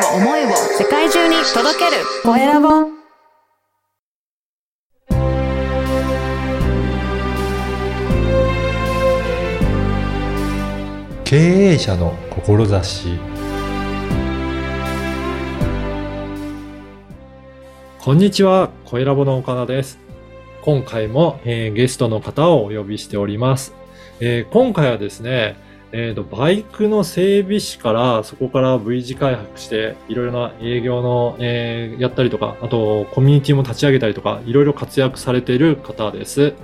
[0.00, 0.48] を思いを
[0.78, 3.00] 世界中に届けるコエラボ
[11.24, 13.18] 経営者の志
[18.02, 19.98] こんにちは、コエラボの岡田です。
[20.62, 23.74] 今回も、えーゲストの方をお呼びしております。
[24.20, 25.56] えー今回はですね、
[25.92, 36.54] えーと、バイクの整備士から、そこから V 字開発して、いろいろな営業の、えーやったりとか、あと、コミュニティも立ち上げたりとか、いろいろ活躍されている方です。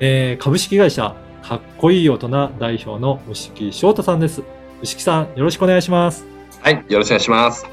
[0.00, 4.42] えー株式会社、かっこいい大人代表の牛木翔太さんです。
[4.82, 6.26] 牛木さん、よろしくお願いします。
[6.60, 7.66] はい、よろしくお願いします。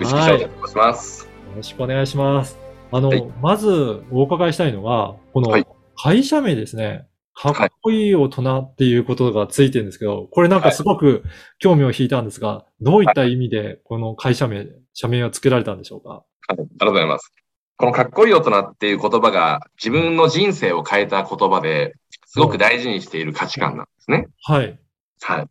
[0.00, 1.22] 牛木翔太と申します。
[1.24, 2.58] よろしくお願いします。
[2.90, 5.66] あの、はいまずお伺いしたいのは、このはい
[6.00, 7.07] 会社名ですね。
[7.40, 11.22] かっこいい大人っていうことがついてるんですけど、これなんかすごく
[11.58, 16.08] 興味を引いたんですが、どういった意味でこの会社名、社名を作られたんでしょうか？
[16.08, 17.32] はい、ありがとうございます。
[17.76, 21.94] このかっこいい大人っていう言葉が自分の人生を変えた言葉で
[22.26, 24.26] すごく大事にしている価値観なんですね。
[24.42, 24.78] はい。
[25.20, 25.46] はい。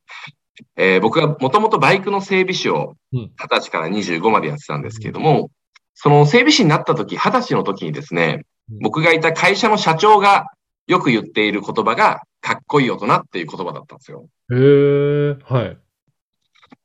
[0.76, 5.52] えー僕がもともとバイクの整備士をうん20歳から25までやってたんですけれども、
[5.94, 10.48] その整備士になった時、20歳の時にですね、うん僕がいた会社の社長が
[10.88, 14.28] よく言っている言葉が、かっこいい大人っていう言葉だったんですよ。
[14.52, 15.78] へー、はい。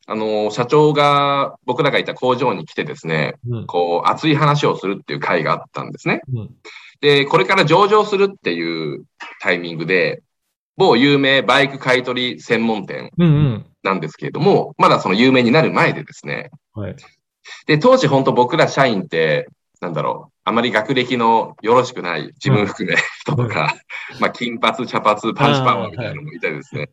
[0.07, 3.67] あの、社長が僕らがいた工場に来てですね、うん。
[3.67, 6.21] こう、熱い話をするっていう会があったんですね。
[6.35, 6.51] うん。
[7.01, 9.05] で、これから上場するっていう
[9.41, 10.23] タイミングで、
[10.77, 13.67] 某有名バイク買取専門店うんうん。
[13.83, 16.51] なんですけれども、まだその有名になる前でですね。
[16.73, 16.97] はい。
[17.67, 19.49] で、当時本当僕ら社員って、
[19.83, 23.75] なんだろう、あまり学歴のよろしくない自分含め人とか、
[24.21, 26.89] まあ金髪、茶髪、パンチパーマみたいなのもいたりですね。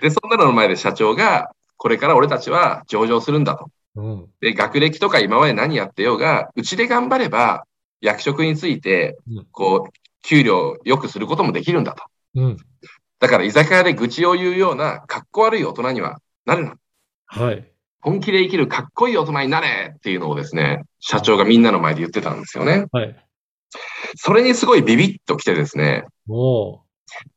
[0.00, 3.70] で、そんなのの前で社長が、これから俺たちは上場するんだと。
[3.96, 4.26] うん。
[4.40, 7.64] で、学歴とか今まで何やってようが、うちで頑張れば、
[8.00, 12.04] 役職についてうん、こう、給料を良くすることもできるんだと。
[12.36, 12.56] うん。
[13.18, 16.76] だから居酒屋で愚痴を言うような、かっこ悪い大人にはなるな。
[17.26, 17.72] はい。
[18.00, 22.86] 本気で生きるかっこいい大人になれっていうのをですね、社長がみんなの前で言ってたんですよね。
[22.92, 23.16] はい。
[24.16, 26.78] それにすごいビビッときてですね、おー。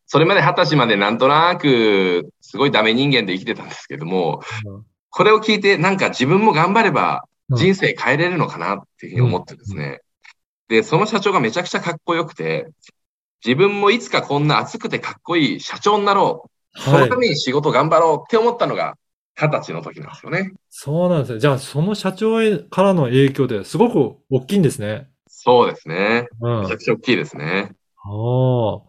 [0.05, 4.41] それまで二十歳までなんとなく、すごいダメ人間で生きてたんですけども、
[5.09, 9.99] これを聞いてなんか自分も頑張ればうん人生変えれるのかなっていうふうに思ってですね。
[10.69, 12.67] で、その社長がめちゃくちゃかっこよくて、
[13.45, 16.79] 自分もいつかこんな熱くてかっこいい社長になろう。
[16.79, 17.17] そはいのた。
[17.17, 18.95] めに仕事頑張ろうって思ったのが
[19.35, 20.53] 二十歳の時なんですよね。
[20.69, 21.39] そうなんですね。
[21.39, 25.07] じゃあ、その社長へからの影響ですごく大きいんですね。
[25.27, 26.27] そうですね。
[26.41, 26.61] うん。
[26.61, 27.71] めちゃくちゃ大きいですね。
[28.03, 28.81] ああ。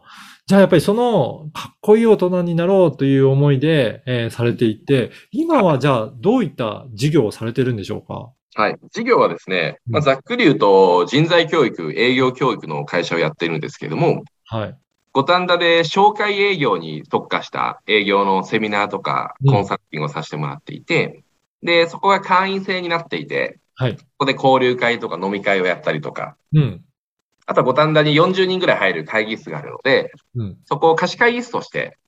[0.44, 8.32] じゃあやっぱりその、かっこいい大人になろうという思いで、えーされていて、今はじゃあどういった事業をされてるんでしょうか？
[8.54, 8.76] はい。
[8.92, 14.76] 事業はですね、まあ、うんざっくり言うと人材教育、営業教育の会社をやっているんですけれども、はい。
[15.12, 21.22] 五反田で紹介営業に特化した営業のセミナーとかうんコンサルティングをさせてもらっていて、
[21.62, 23.96] で、そこが会員制になっていて、はい。
[23.96, 26.84] ここで交流会とか飲み会をやったりとか、うん。
[27.46, 30.58] あとは五反田に40人ぐらい入る会議室があるので、うん。
[30.64, 31.98] そこを貸し会議室として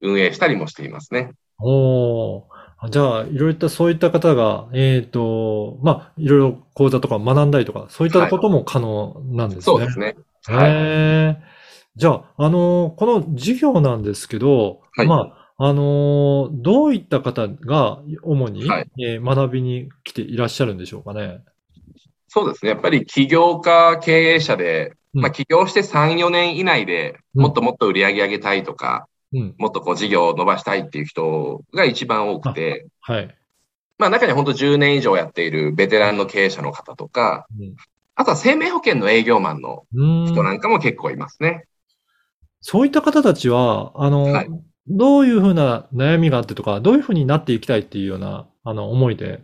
[0.00, 1.32] 運営したりもしていますね。
[1.58, 2.42] おー。
[2.90, 9.62] じゃあ、いろいったそういった方が、えっと、まあ、いろいろ講座とか学んだりとか、そういったことも可能なんですね。
[9.62, 10.16] そうですね。
[10.44, 10.70] はい。
[10.70, 11.55] へえ。
[11.96, 21.40] じゃあ、あのこの授業なんですけど、はいまあ、あのどういった方が主に、はいえー学びに来ていらっしゃるんでしょうかね？
[22.28, 22.70] そうですね。
[22.72, 29.54] やっぱり起業家経営者で、うんまあ起業して3、4年以内でうんもっともっと売り上げ上げたいとか、うん。
[29.56, 33.34] もっとこう事業を伸ばしたいっていう人が一番多くて、はい。
[33.98, 37.46] まあ中には本当10年以上やっているベテランの経営者の方とか、
[38.14, 40.24] あとは生命保険の営業マンのうん。
[40.24, 41.64] う人ーなんんかも結構いますね。
[42.68, 44.48] そういった方たちは、あの、はい
[44.88, 49.40] どういうふうな悩みがあってとか、どういうふうになっていきたいっていうような、あの、思いで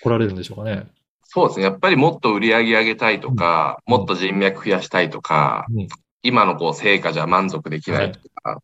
[0.00, 0.86] 来られるんでしょうかね？
[1.24, 1.64] そうですね。
[1.64, 5.88] やっぱりもっと売り上げ上げたいとか、うんもっと人脈増やしたいとか、うん
[6.22, 8.60] 今のこう成果じゃ満足できないとか、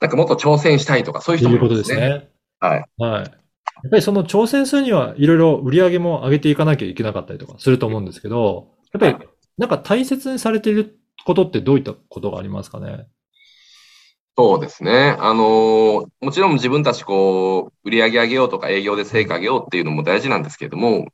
[0.00, 2.18] なんかもっと挑戦したいとか、そういうということ人もいまね。
[2.20, 2.30] ですすね。
[2.60, 2.84] はい。
[2.98, 3.22] はい。
[3.22, 9.28] やっぱりその挑戦するにはいろいろ売り上げも上げていかなきゃいけなかったりとかすると思うんですけど、やっぱり
[9.58, 13.06] なんか大切にされていることってどういったことがありますかね？
[14.36, 15.16] そうですね。
[15.20, 21.06] あのーもちろん自分たちこう、売り上げ上げようとか営業で成果上げようっていうのも大事なんですけれども、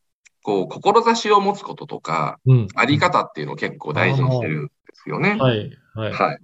[0.43, 2.69] こう、志を持つこととか、うん。
[2.75, 5.37] あり方っていうのを結構大事にしてるんですよね。
[5.38, 5.70] はい。
[5.94, 6.12] はい。
[6.12, 6.31] はい。
[6.31, 6.38] やっ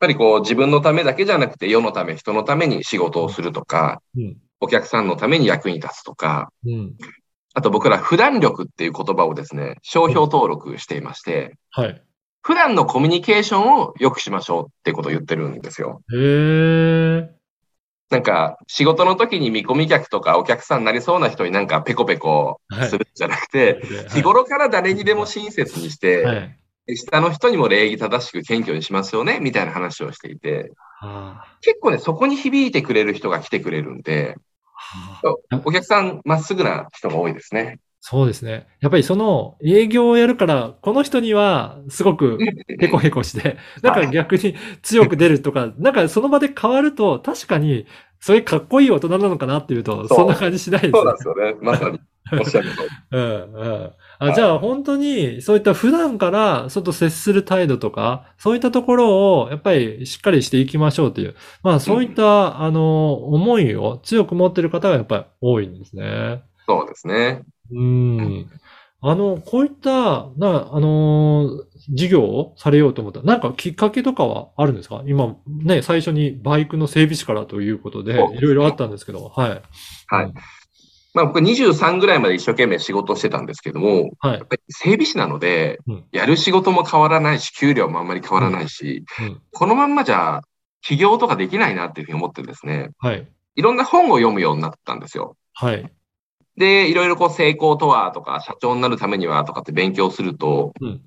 [0.00, 4.36] ぱりこう、自分のためだけじゃなくて、世のため、人のために仕事をするとか、うん。
[4.60, 6.94] お客さんのために役に立つとか、うん。
[7.52, 12.02] あと僕ら普段力っていう言葉をですね、商標登録していまして、はい。
[12.44, 16.02] 普段のコミュニケーションを良くしましょうってことを言ってるんですよ。
[16.12, 17.30] へえ。
[18.10, 22.60] なんか、仕事の時に見込み客とかお客さんになりそうな人になんかペコペコ
[22.90, 23.80] するんじゃなくて、
[24.10, 26.96] 日頃から誰にでも親切にして、はい。
[26.96, 30.70] 下の人にも礼儀正しく謙虚にしますよね、みたいな話をしていて、
[31.00, 34.36] は結構ね、そこに響いてくれる人が来てくれるんで、
[35.00, 37.78] あはあお客さんまっすぐな人が多いですね。
[38.06, 38.66] そうですね。
[38.82, 42.36] やっぱりその営業をやるから、この人にはすごく
[42.78, 47.86] ヘコヘコして、なんか逆に強く出るとか、なんかその場で変わると、確かに、
[48.20, 51.56] それかっこいい大人なのかなっていうと、そんな感じしないですそうねなんですよね。
[51.62, 51.98] まさに。
[52.38, 52.60] おっしゃ。
[53.10, 53.90] うんうん。
[54.18, 66.42] あ、じゃあ本当に、そういった普段から外接する態度とか、そういったところを、やっぱりしっかりしていきましょうという、まあそういった、あの、思いを強く持っている方がやっぱり多いんですね。
[66.66, 67.42] そうですね。
[67.72, 68.50] うん。
[69.00, 69.90] あの、こういった、
[70.36, 75.02] な、あのー事業をされようと思ったなんかきっかけとかはあるんですか？
[75.06, 79.50] 今、ね、最初にバイクの整備士からということで、いろいろあったんですけど、はい。
[80.06, 80.32] はい。
[81.12, 84.46] まあ僕23ぐらいまで一生懸命仕事をしてたんですけども、はいやっ。
[84.46, 89.42] ぱり整備士なのでうん、やる仕事も変わらないし、給料もあんまり変わらないし、うん。
[89.52, 90.40] このまんまじゃ
[90.80, 93.28] 起業とかできないなっていうふうに思ってですね、はい。
[93.56, 95.36] いろんな本を読むようになったんですよ。
[95.52, 95.92] はい。
[96.56, 101.02] で、いろいろこう成功とはとか、社長になるためにはとかって勉強すると、うん。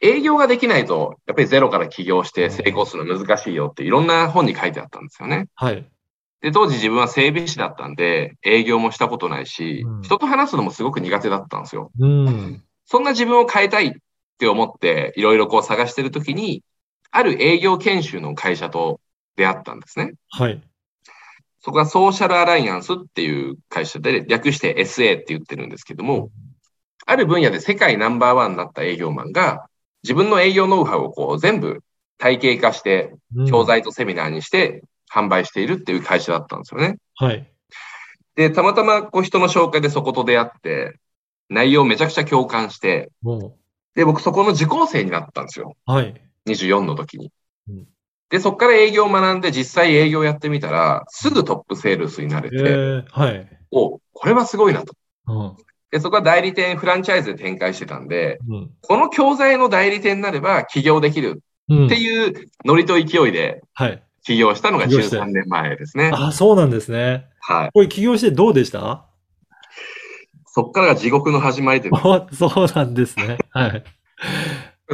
[0.00, 5.48] 営業ができないと、やっぱりゼロから起業して成功するの難しいよっていろんな本に書いてあったんですよね。
[5.54, 5.88] はい。
[6.40, 11.90] で、当時自分は整備士だったんで、営業もしたことないし、うん人と話すのもすごく苦手だったんですよ。
[11.98, 12.62] うん。
[12.86, 13.92] そんな自分を変えたいっ
[14.38, 16.62] て思って、いろいろこう探してるときに、
[17.10, 19.00] ある営業研修の会社と
[19.36, 20.14] 出会ったんですね。
[20.30, 20.62] はい。
[21.68, 26.30] そこがソーシャルアライアンスっていう会社で、略して SA って言ってるんですけども、
[27.04, 29.68] ある分野で世界ナンバーワンになった営業マンが、
[30.02, 31.82] 自分の営業ノウハウをこう全部
[32.16, 34.82] 体系化して、うん教材とセミナーにして
[35.12, 36.96] 販売しているっていう会社だったんですよね。
[37.16, 37.46] はい。
[38.34, 40.98] で、たまたまこう人の紹介でそこと出会って、
[41.50, 43.58] 内容めちゃくちゃ共感して、も
[43.94, 45.76] で、僕そこの受講生になったんですよ。
[45.86, 46.18] う、はい。
[46.46, 47.30] 24の時に
[47.68, 47.88] うん。
[48.30, 53.48] で、そこから営業を学んで実際営業やってみたら、すぐトップセールスになれえて、ー、はい。
[53.70, 54.94] お、これはすごいなと。
[55.26, 55.56] うん。
[55.90, 58.70] で、そこは代理店、フランチャイズで展開してたんで、うん。
[58.82, 64.02] この教材の代理店になれば起業できるうんっていうノリと勢いではい。
[64.24, 66.10] 起業したのが起業して13年前ですね。
[66.12, 67.26] あ、そうなんですね。
[67.40, 67.70] はい。
[67.72, 69.06] これ起業してどうでした？
[70.46, 71.92] そこからが地獄の始まりという
[72.34, 73.38] そうなんですね。
[73.50, 73.84] はい。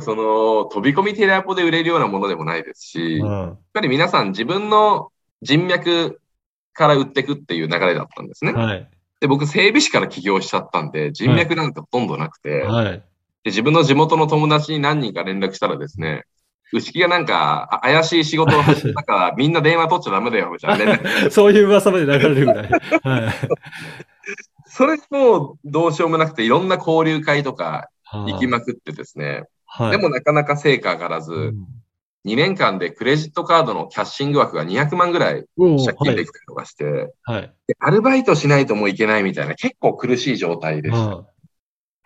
[0.00, 3.58] その、飛び込みテレアポで売れるようなものでもないですし、やっうん。
[3.72, 5.10] ぱり皆さん自分の
[5.42, 6.20] 人脈
[6.72, 8.52] から売っていくっていう流れだったんですね。
[8.52, 8.88] はい。
[9.20, 13.02] で、僕、整備士から起業しちゃったんで、人脈なんてほとんどなくて、はい。
[13.44, 16.24] で自分の地元の友達に何人か連絡したらですね、
[16.72, 21.30] 牛木がなんか、あ怪しい仕事を始めたから、みんな電話取っちゃダメだよ、みたいな連絡。
[21.30, 22.68] そういう噂まで流れるぐらい。
[23.02, 23.34] はい。
[24.66, 29.44] それもうどうしようもなくて、いろんな交流会とかは行きまくってですね、
[29.76, 29.90] はい。
[29.90, 31.66] でもなかなか成果上がらず、うん、
[32.26, 36.32] 2年間でクレジットカードのキャッシング額が200万ぐらい借はい金でき。
[36.32, 37.52] たりとかして、はい。
[37.66, 41.08] でアルバイトしないともういけないみたいな結構苦しい状態でした。
[41.08, 41.24] はい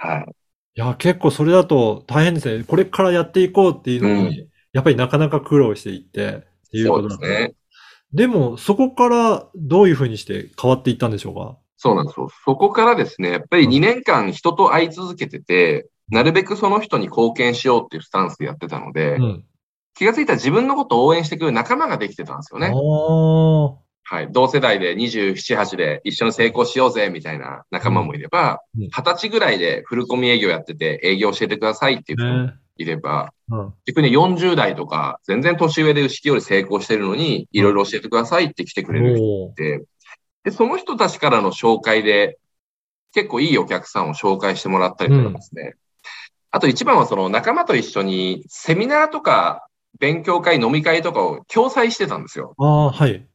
[0.01, 0.27] はい。
[0.77, 2.63] いや、結構それだと大変ですね。
[2.63, 7.55] これからやっていこうっていうのに、やっぱりなかなか苦労していって、っていうそうことなんですね。
[8.13, 11.59] でも、そこからどういうふうにして変わっていったんでしょうか？
[11.77, 12.29] そうなんですよ。
[12.45, 19.45] そこからですね、やっぱり2年間人と会い続けてて、なるべくその人に貢献しようっていうスタンスでやってたので、うん。
[19.95, 22.73] 気がついたら自分のことを応援してくれる仲間ができてたんですよね。
[24.05, 24.33] はい。
[24.33, 32.53] 同世代で27、8で一緒に成功しようぜみたいな仲間もいればうん、20歳ぐらいでフルコミ営業やってて営業教えてくださいっていう人もね。
[32.79, 33.75] いれば、うん。
[33.85, 39.85] 逆に40代とか全然年上で牛木より成功してるのに、いろいろ教えてくださいって来てくれる人おーで、
[40.45, 42.39] で、その人たちからの紹介で、
[43.13, 45.75] 結構いいお客さんを紹介してもらったりとかですね。
[46.51, 49.67] あと一番はその仲間と一緒にセミナーとか
[49.99, 52.55] 勉強会、飲み会とかを共催してたんですよ。
[52.59, 53.27] ああ、はい。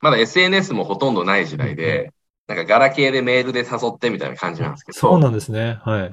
[0.00, 2.12] まだ SNS もほとんどない時代で、
[2.46, 5.78] なんかガラケーでメールで誘ってみたいな感じなんですけど、そうなんですね。
[5.82, 6.10] はい。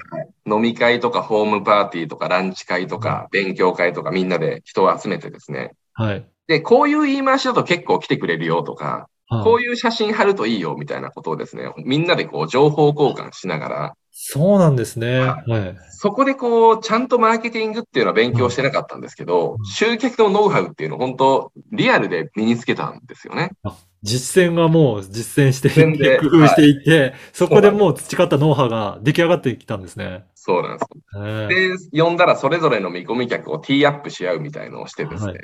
[0.50, 5.72] 飲み会とかホームパーティーとかランチ会とか勉強会とかみんなで人を集めてですね。
[5.94, 6.27] はい。
[6.48, 15.19] で、こういう言い回しだと結構来てくれるよとか、はいこういう写真貼るといいよみたいなことをですね、みんなでこう情報交換しながら、そうなんですね。
[15.19, 15.77] ははい。
[15.91, 23.51] そこでこう、ちゃんとマーケティングっていうのは勉強してなかったんですけど、うん集客のノウハウっていうのを本当、リアルで身につけたんですよね。
[24.03, 30.25] 実践がもう実践して工夫していって、そこでもう培ったノウハウが出来上がってきたんですね。
[30.36, 31.89] そうなんです。
[31.91, 35.31] で、呼んだらそれぞれの見込み客をティーアップし合うみたいのをしてですね。
[35.31, 35.41] はい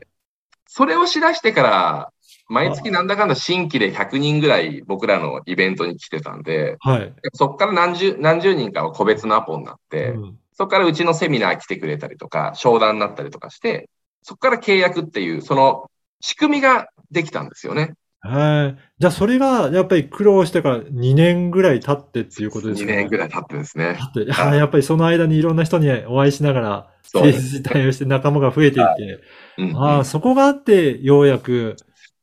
[0.67, 2.11] それをしだしてから、
[2.47, 7.13] 毎月なんだかんだ新規で100人ぐらい僕らのイベントに来てたんで、はい。
[7.33, 13.89] そこから何十何十人かは個別のアポになって、うんそこからうちのセミナー来てくれたりとか、商談になったりとかして、
[14.21, 17.95] そこから契約っていう、その仕組みができたんですよね。
[18.21, 18.81] はい。
[18.97, 22.95] じゃあそれがやっぱり苦労してから2年ぐらい経ってっていうことです2ね。
[22.95, 23.97] 年ぐらい経ってですね。
[24.13, 27.37] 経って、あーやっぱりその間にいろんな人にお会いしながら、そうです。
[27.37, 29.19] 誠実に対応して仲間が増えていって、
[29.57, 31.75] うんああ、そこがあってようやく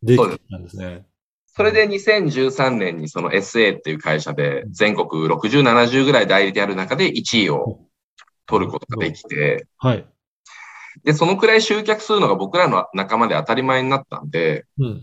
[0.02, 1.06] できたんですね。
[1.54, 7.80] それで2013年にその SA っていう会社で全国60、70ぐらい代理である中で1位を
[8.46, 10.06] 取ることができて、はい。
[11.04, 15.02] で、そのくらい集客するのが僕らの仲間で当たり前になったんで、うん。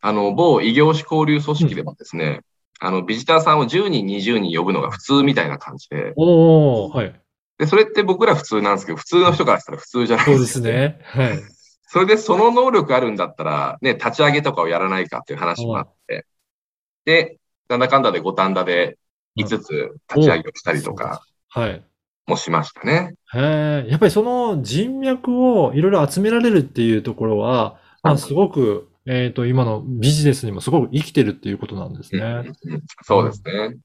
[0.00, 2.40] あの、某異業種交流組織でもですね、
[2.78, 7.20] あの、ビジターさんを10人、20人呼ぶのが普通みたいな感じで、おー、はい。
[7.58, 10.60] で、それって僕ら普通なんですけど、普通の人からしたら普通じゃないそうです。
[10.60, 10.98] ね。
[11.04, 11.42] はい。
[11.86, 16.26] それでその能力あるんだったら、ね、立ち上げとかをやらないかっていう話もあって、
[17.04, 17.38] で、
[17.68, 18.98] なんだかんだで五反田で
[19.36, 21.84] 5つ立ち上げをしたりとかはい。
[22.26, 23.14] もしましたね。
[23.34, 32.52] へえ、やっぱりその人脈をいろいろ集められるっていうところは、まあ、はいすごく、えっと、今のビジネスにもすごく生きてるっていうことなんですうんね。
[32.64, 33.76] うんそうですね。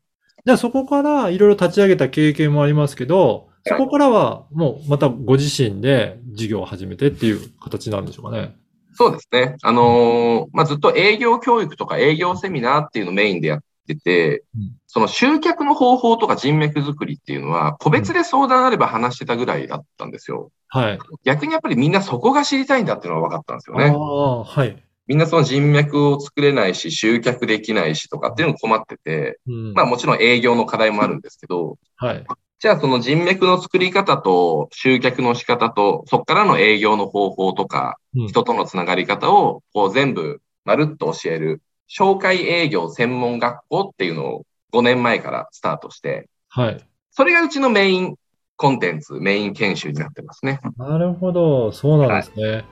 [0.45, 8.55] じゃあそこからいろいろ立ち上げた経験もありますけど、そこからはもうまたご自身で事業を始めてっていう形なんでしょうかね。
[8.93, 9.55] そうですね。
[9.61, 20.51] あのーまあ、ずっと営業教育とか営業セミナーっていうのをメインでやっててうん、その集客の方法とか人脈作りっていうのは、個別で相談あれば話してたぐらいだったんですよ。
[20.67, 20.99] はい。
[21.23, 23.85] 逆にやっぱりみんなそこが知りたいんだっていうのが分かったんですよね。
[23.85, 24.83] ああ、はい。
[25.07, 29.73] みんなその人脈を作れないし、集客できないしとかっていうのに困ってて、うん。
[29.73, 32.25] まあもちろん営業の課題もあるんですけど、はい。
[32.59, 46.85] じゃあその人脈の作り方と集客の仕方と、そこからの営業の方法とか、うん人とのつながり方をこう全部まるっと教える、紹介営業専門学校っていうのを5年前からスタートして、はい。
[47.11, 48.15] それがうちのメイン
[48.57, 50.59] コンテンツ、メイン研修になってますね。
[50.75, 51.71] なるほど。
[51.71, 52.65] そうなんですね。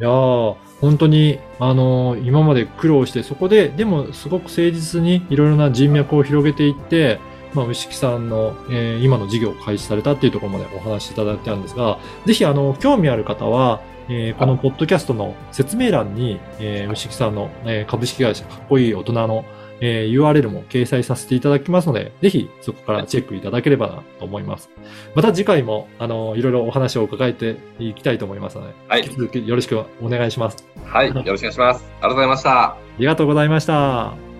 [0.00, 7.20] い、やー本当に、あのー今まで苦労して、そこで、でもすごく誠実にいろいろな人脈を広げていって、
[7.54, 19.44] まあ、牛木さんの、えー今の事業を開始されたっていうところまでお話しいただいたんですが、ぜひ、あの、興味ある方は、えーこのポッドキャストの説明欄に、えー牛木さんの、えー株式会社かっこいい大人の、
[19.80, 24.68] えー URL も掲載させていただきますので、ぜひそこからチェックいただければなと思います。
[25.14, 30.66] また次回も、あの、いろいろお話を伺えていきたいと思いますので、はい引き続きよろしくお願いします。
[30.86, 31.08] はい。
[31.08, 31.84] よろしくお願いします。
[32.00, 32.50] ありがとうございました。
[32.64, 34.33] ありがとうございました。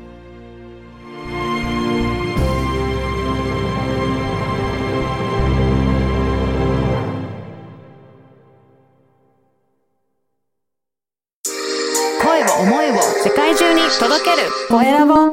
[14.75, 15.24] 声を思